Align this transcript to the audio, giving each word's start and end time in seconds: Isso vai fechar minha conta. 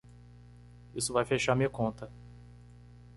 Isso 0.95 1.13
vai 1.13 1.23
fechar 1.23 1.53
minha 1.55 1.69
conta. 1.69 2.11